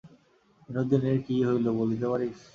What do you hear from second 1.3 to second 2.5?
হইল বলিতে পারিস?